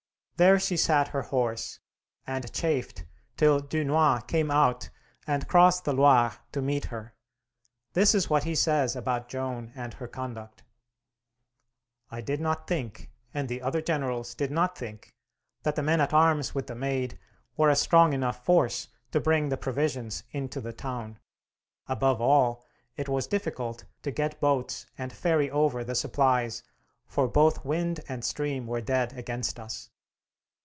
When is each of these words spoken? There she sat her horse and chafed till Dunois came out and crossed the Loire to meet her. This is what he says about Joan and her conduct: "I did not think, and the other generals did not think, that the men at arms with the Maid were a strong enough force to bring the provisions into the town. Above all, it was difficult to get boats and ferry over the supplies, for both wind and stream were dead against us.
There 0.43 0.57
she 0.57 0.75
sat 0.75 1.09
her 1.09 1.21
horse 1.21 1.79
and 2.25 2.51
chafed 2.51 3.05
till 3.37 3.59
Dunois 3.59 4.21
came 4.21 4.49
out 4.49 4.89
and 5.27 5.47
crossed 5.47 5.85
the 5.85 5.93
Loire 5.93 6.33
to 6.51 6.63
meet 6.63 6.85
her. 6.85 7.13
This 7.93 8.15
is 8.15 8.27
what 8.27 8.43
he 8.43 8.55
says 8.55 8.95
about 8.95 9.29
Joan 9.29 9.71
and 9.75 9.93
her 9.93 10.07
conduct: 10.07 10.63
"I 12.09 12.21
did 12.21 12.41
not 12.41 12.65
think, 12.65 13.11
and 13.35 13.47
the 13.49 13.61
other 13.61 13.83
generals 13.83 14.33
did 14.33 14.49
not 14.49 14.75
think, 14.75 15.13
that 15.61 15.75
the 15.75 15.83
men 15.83 16.01
at 16.01 16.11
arms 16.11 16.55
with 16.55 16.65
the 16.65 16.73
Maid 16.73 17.19
were 17.55 17.69
a 17.69 17.75
strong 17.75 18.11
enough 18.11 18.43
force 18.43 18.87
to 19.11 19.19
bring 19.19 19.49
the 19.49 19.57
provisions 19.57 20.23
into 20.31 20.59
the 20.59 20.73
town. 20.73 21.19
Above 21.87 22.19
all, 22.19 22.65
it 22.97 23.07
was 23.07 23.27
difficult 23.27 23.83
to 24.01 24.09
get 24.09 24.41
boats 24.41 24.87
and 24.97 25.13
ferry 25.13 25.51
over 25.51 25.83
the 25.83 25.93
supplies, 25.93 26.63
for 27.05 27.27
both 27.27 27.63
wind 27.63 27.99
and 28.09 28.25
stream 28.25 28.65
were 28.65 28.81
dead 28.81 29.13
against 29.15 29.59
us. 29.59 29.89